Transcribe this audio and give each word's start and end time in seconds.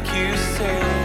make 0.00 0.14
you 0.14 0.36
sing 0.36 0.99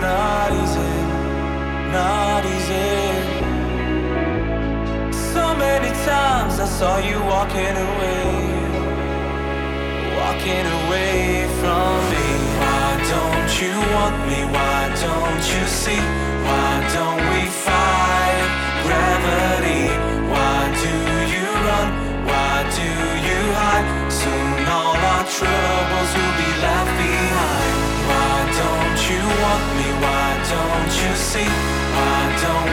not 0.00 0.50
easy, 0.52 0.94
not 1.92 2.44
easy. 2.44 2.90
So 5.32 5.54
many 5.56 5.90
times 6.06 6.58
I 6.58 6.66
saw 6.78 6.98
you 6.98 7.18
walking 7.34 7.76
away, 7.88 8.24
walking 10.20 10.66
away 10.80 11.46
from 11.60 11.92
me. 12.12 12.26
Why 12.62 12.88
don't 13.12 13.50
you 13.62 13.76
want 13.94 14.16
me? 14.28 14.40
Why 14.56 14.80
don't 15.04 15.44
you 15.54 15.64
see? 15.66 16.02
Why 16.46 16.72
don't 16.94 17.29
don't 32.42 32.69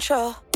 control. 0.00 0.49